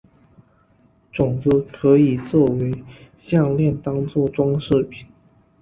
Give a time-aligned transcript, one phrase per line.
[1.11, 2.73] 种子可以作成
[3.19, 5.05] 项炼当作装饰品。